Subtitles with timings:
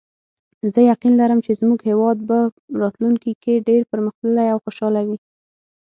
[0.73, 2.37] زه یقین لرم چې زموږ هیواد به
[2.81, 5.17] راتلونکي کې ډېر پرمختللی او خوشحاله وي